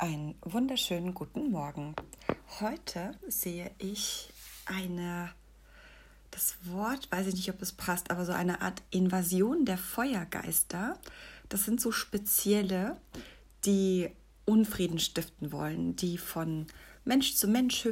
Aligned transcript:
Einen 0.00 0.34
wunderschönen 0.40 1.12
guten 1.12 1.50
Morgen. 1.50 1.94
Heute 2.58 3.12
sehe 3.28 3.70
ich 3.76 4.32
eine, 4.64 5.30
das 6.30 6.54
Wort, 6.64 7.12
weiß 7.12 7.26
ich 7.26 7.34
nicht, 7.34 7.50
ob 7.50 7.60
es 7.60 7.72
passt, 7.72 8.10
aber 8.10 8.24
so 8.24 8.32
eine 8.32 8.62
Art 8.62 8.82
Invasion 8.90 9.66
der 9.66 9.76
Feuergeister. 9.76 10.98
Das 11.50 11.66
sind 11.66 11.82
so 11.82 11.92
spezielle, 11.92 12.96
die 13.66 14.08
Unfrieden 14.46 14.98
stiften 14.98 15.52
wollen, 15.52 15.96
die 15.96 16.16
von 16.16 16.66
Mensch 17.04 17.34
zu 17.34 17.46
Mensch 17.46 17.84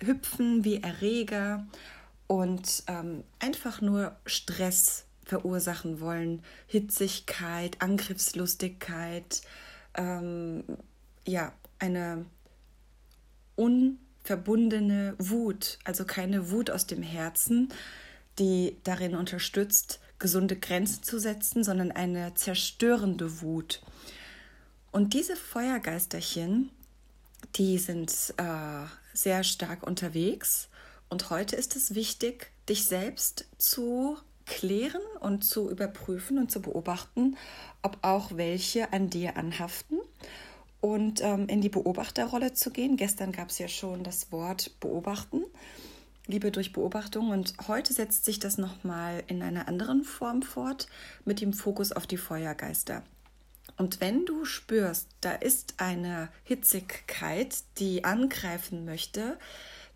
hüpfen 0.00 0.64
wie 0.64 0.82
Erreger 0.82 1.64
und 2.26 2.82
ähm, 2.88 3.22
einfach 3.38 3.80
nur 3.80 4.16
Stress 4.26 5.04
verursachen 5.24 6.00
wollen, 6.00 6.42
Hitzigkeit, 6.66 7.80
Angriffslustigkeit, 7.80 9.42
ähm, 9.94 10.64
ja, 11.26 11.52
eine 11.78 12.24
unverbundene 13.56 15.14
Wut, 15.18 15.78
also 15.84 16.04
keine 16.04 16.50
Wut 16.50 16.70
aus 16.70 16.86
dem 16.86 17.02
Herzen, 17.02 17.72
die 18.38 18.76
darin 18.84 19.14
unterstützt, 19.14 20.00
gesunde 20.18 20.56
Grenzen 20.56 21.02
zu 21.02 21.18
setzen, 21.18 21.64
sondern 21.64 21.90
eine 21.90 22.34
zerstörende 22.34 23.42
Wut. 23.42 23.82
Und 24.90 25.14
diese 25.14 25.36
Feuergeisterchen, 25.36 26.70
die 27.56 27.78
sind 27.78 28.12
äh, 28.36 28.86
sehr 29.12 29.42
stark 29.42 29.82
unterwegs. 29.86 30.68
Und 31.08 31.30
heute 31.30 31.56
ist 31.56 31.76
es 31.76 31.94
wichtig, 31.94 32.52
dich 32.68 32.84
selbst 32.84 33.46
zu 33.58 34.16
klären 34.46 35.02
und 35.20 35.44
zu 35.44 35.70
überprüfen 35.70 36.38
und 36.38 36.50
zu 36.50 36.62
beobachten, 36.62 37.36
ob 37.82 37.98
auch 38.02 38.36
welche 38.36 38.92
an 38.92 39.10
dir 39.10 39.36
anhaften 39.36 39.98
und 40.82 41.22
ähm, 41.22 41.46
in 41.48 41.62
die 41.62 41.70
Beobachterrolle 41.70 42.52
zu 42.52 42.70
gehen. 42.70 42.98
Gestern 42.98 43.32
gab 43.32 43.48
es 43.48 43.58
ja 43.58 43.68
schon 43.68 44.04
das 44.04 44.30
Wort 44.30 44.78
beobachten, 44.80 45.44
Liebe 46.26 46.52
durch 46.52 46.72
Beobachtung 46.72 47.30
und 47.30 47.54
heute 47.66 47.92
setzt 47.92 48.24
sich 48.24 48.38
das 48.38 48.58
nochmal 48.58 49.24
in 49.26 49.42
einer 49.42 49.66
anderen 49.66 50.04
Form 50.04 50.42
fort 50.42 50.86
mit 51.24 51.40
dem 51.40 51.52
Fokus 51.52 51.92
auf 51.92 52.06
die 52.06 52.16
Feuergeister. 52.16 53.02
Und 53.76 54.00
wenn 54.00 54.26
du 54.26 54.44
spürst, 54.44 55.08
da 55.20 55.32
ist 55.32 55.74
eine 55.78 56.28
Hitzigkeit, 56.44 57.56
die 57.78 58.04
angreifen 58.04 58.84
möchte, 58.84 59.38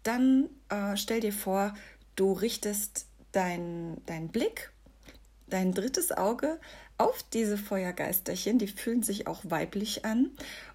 dann 0.03 0.49
äh, 0.69 0.97
stell 0.97 1.21
dir 1.21 1.33
vor, 1.33 1.75
du 2.17 2.33
richtest 2.33 3.07
deinen 3.33 4.05
dein 4.07 4.29
Blick, 4.29 4.73
dein 5.49 5.73
drittes 5.73 6.13
Auge 6.13 6.59
auf 6.99 7.23
diese 7.23 7.59
Feuergeisterchen, 7.59 8.59
die 8.59 8.69
fühlen 8.69 9.03
sich 9.03 9.27
auch 9.27 9.41
weiblich 9.45 10.05
an 10.05 10.31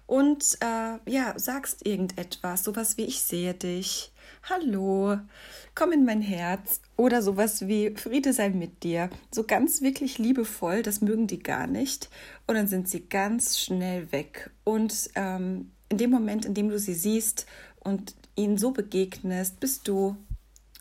und 0.06 0.58
äh, 0.60 1.10
ja, 1.10 1.34
sagst 1.36 1.86
irgendetwas, 1.86 2.64
sowas 2.64 2.96
wie 2.96 3.04
ich 3.04 3.22
sehe 3.22 3.54
dich, 3.54 4.12
hallo, 4.44 5.18
komm 5.74 5.92
in 5.92 6.04
mein 6.04 6.22
Herz 6.22 6.80
oder 6.96 7.22
sowas 7.22 7.66
wie 7.66 7.94
Friede 7.96 8.32
sei 8.32 8.50
mit 8.50 8.82
dir, 8.82 9.10
so 9.30 9.44
ganz 9.44 9.82
wirklich 9.82 10.18
liebevoll, 10.18 10.82
das 10.82 11.00
mögen 11.00 11.26
die 11.26 11.42
gar 11.42 11.66
nicht 11.66 12.08
und 12.46 12.54
dann 12.54 12.68
sind 12.68 12.88
sie 12.88 13.08
ganz 13.08 13.58
schnell 13.58 14.12
weg 14.12 14.50
und 14.64 15.10
ähm, 15.16 15.72
in 15.88 15.98
dem 15.98 16.10
Moment, 16.10 16.44
in 16.44 16.54
dem 16.54 16.70
du 16.70 16.78
sie 16.78 16.94
siehst 16.94 17.46
und 17.80 18.14
ihnen 18.36 18.58
so 18.58 18.70
begegnest, 18.70 19.60
bist 19.60 19.88
du 19.88 20.16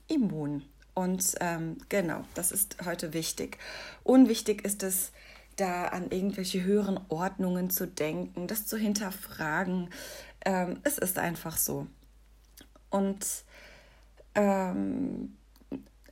immun. 0.08 0.64
Und 0.94 1.36
ähm, 1.40 1.78
genau, 1.90 2.24
das 2.34 2.52
ist 2.52 2.78
heute 2.86 3.14
wichtig. 3.14 3.58
Unwichtig 4.04 4.66
ist 4.66 4.84
es, 4.84 5.12
da 5.56 5.88
an 5.88 6.10
irgendwelche 6.10 6.64
höheren 6.64 7.00
Ordnungen 7.10 7.70
zu 7.70 7.86
denken, 7.88 8.48
das 8.48 8.66
zu 8.66 8.78
hinterfragen. 8.78 9.90
Ähm, 10.46 10.80
es 10.84 10.98
ist 10.98 11.20
einfach 11.20 11.58
so. 11.58 11.88
Und 12.90 13.26
ähm, 14.36 15.38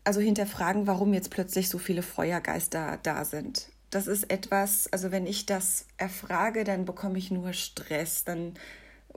also 0.03 0.19
hinterfragen, 0.19 0.88
warum 0.88 1.14
jetzt 1.14 1.31
plötzlich 1.31 1.70
so 1.70 1.77
viele 1.77 2.02
Feuergeister 2.02 2.99
da 3.04 3.25
sind. 3.25 3.70
Das 3.89 4.08
ist 4.08 4.31
etwas, 4.31 4.92
also 4.93 5.11
wenn 5.11 5.25
ich 5.25 5.45
das 5.45 5.86
erfrage, 5.98 6.64
dann 6.64 6.86
bekomme 6.86 7.17
ich 7.17 7.31
nur 7.31 7.54
Stress. 7.54 8.23
Dann 8.23 8.54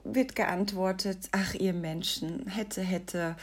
wird 0.03 0.35
geantwortet, 0.35 1.29
ach 1.31 1.53
ihr 1.53 1.73
Menschen, 1.73 2.47
hätte, 2.47 2.81
hätte, 2.81 3.35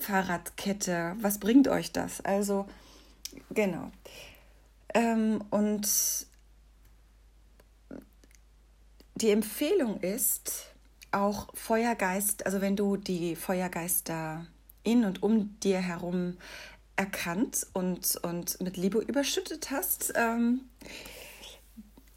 Fahrradkette, 0.00 1.16
was 1.20 1.38
bringt 1.38 1.68
euch 1.68 1.92
das? 1.92 2.20
Also, 2.22 2.66
genau. 3.50 3.90
Ähm, 4.94 5.44
und 5.50 5.86
die 9.16 9.30
Empfehlung 9.30 10.00
ist, 10.00 10.70
auch 11.12 11.48
Feuergeist, 11.54 12.46
also 12.46 12.60
wenn 12.60 12.76
du 12.76 12.96
die 12.96 13.36
Feuergeister 13.36 14.46
in 14.82 15.04
und 15.04 15.22
um 15.22 15.58
dir 15.60 15.78
herum 15.78 16.36
erkannt 16.96 17.66
und, 17.72 18.16
und 18.22 18.60
mit 18.60 18.76
Liebe 18.76 18.98
überschüttet 18.98 19.70
hast 19.70 20.12
ähm, 20.16 20.62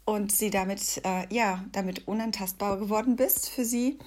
und 0.04 0.32
sie 0.32 0.50
damit, 0.50 1.00
äh, 1.04 1.26
ja, 1.34 1.64
damit 1.72 2.06
unantastbar 2.06 2.78
geworden 2.78 3.16
bist 3.16 3.48
für 3.48 3.64
sie, 3.64 3.98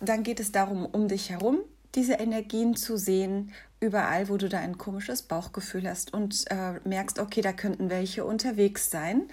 dann 0.00 0.22
geht 0.22 0.40
es 0.40 0.52
darum, 0.52 0.84
um 0.84 1.08
dich 1.08 1.30
herum 1.30 1.60
diese 1.96 2.14
Energien 2.14 2.76
zu 2.76 2.96
sehen, 2.96 3.52
überall, 3.80 4.28
wo 4.28 4.36
du 4.36 4.48
da 4.48 4.58
ein 4.58 4.78
komisches 4.78 5.22
Bauchgefühl 5.22 5.88
hast 5.88 6.12
und 6.12 6.44
äh, 6.50 6.80
merkst, 6.84 7.18
okay, 7.18 7.40
da 7.40 7.52
könnten 7.52 7.90
welche 7.90 8.24
unterwegs 8.24 8.90
sein. 8.90 9.28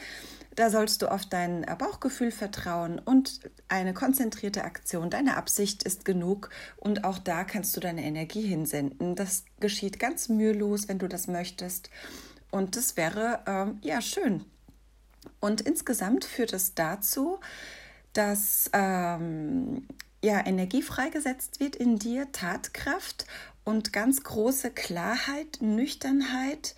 Da 0.55 0.69
sollst 0.69 1.01
du 1.01 1.11
auf 1.11 1.25
dein 1.25 1.63
äh, 1.63 1.75
Bauchgefühl 1.77 2.31
vertrauen 2.31 2.99
und 2.99 3.39
eine 3.69 3.93
konzentrierte 3.93 4.63
Aktion. 4.63 5.09
Deine 5.09 5.37
Absicht 5.37 5.83
ist 5.83 6.05
genug 6.05 6.49
und 6.77 7.03
auch 7.03 7.17
da 7.17 7.43
kannst 7.43 7.75
du 7.75 7.79
deine 7.79 8.03
Energie 8.03 8.43
hinsenden. 8.43 9.15
Das 9.15 9.45
geschieht 9.59 9.99
ganz 9.99 10.29
mühelos, 10.29 10.87
wenn 10.87 10.99
du 10.99 11.07
das 11.07 11.27
möchtest. 11.27 11.89
Und 12.51 12.75
das 12.75 12.97
wäre 12.97 13.39
ähm, 13.47 13.79
ja 13.81 14.01
schön. 14.01 14.45
Und 15.39 15.61
insgesamt 15.61 16.25
führt 16.25 16.53
es 16.53 16.75
dazu, 16.75 17.39
dass 18.13 18.69
ähm, 18.73 19.87
ja, 20.23 20.45
Energie 20.45 20.81
freigesetzt 20.81 21.59
wird 21.59 21.75
in 21.75 21.99
dir, 21.99 22.31
Tatkraft 22.31 23.25
und 23.65 23.91
ganz 23.91 24.23
große 24.23 24.71
Klarheit, 24.71 25.57
Nüchternheit, 25.59 26.75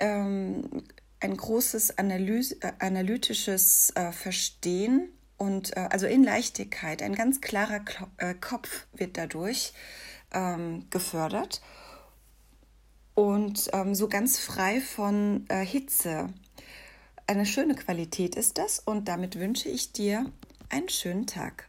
ähm, 0.00 0.84
ein 1.20 1.36
großes 1.36 1.98
Analyse, 1.98 2.56
äh, 2.62 2.72
analytisches 2.78 3.90
äh, 3.94 4.10
Verstehen 4.12 5.10
und 5.36 5.76
äh, 5.76 5.88
also 5.90 6.06
in 6.06 6.24
Leichtigkeit, 6.24 7.02
ein 7.02 7.14
ganz 7.14 7.42
klarer 7.42 7.80
Klo 7.80 8.06
äh, 8.16 8.34
Kopf 8.34 8.86
wird 8.94 9.18
dadurch 9.18 9.74
ähm, 10.32 10.86
gefördert 10.88 11.60
und 13.14 13.68
ähm, 13.74 13.94
so 13.94 14.08
ganz 14.08 14.38
frei 14.38 14.80
von 14.80 15.44
äh, 15.48 15.64
Hitze. 15.64 16.28
Eine 17.26 17.44
schöne 17.44 17.74
Qualität 17.74 18.34
ist 18.34 18.56
das 18.56 18.78
und 18.78 19.08
damit 19.08 19.38
wünsche 19.38 19.68
ich 19.68 19.92
dir 19.92 20.32
einen 20.70 20.88
schönen 20.88 21.26
Tag. 21.26 21.67